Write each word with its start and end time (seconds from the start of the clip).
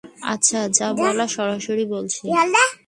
আচ্ছা, 0.33 0.59
যা 0.69 0.87
বলার 0.93 1.29
সরাসরি 1.37 1.83
বলছি। 1.85 2.21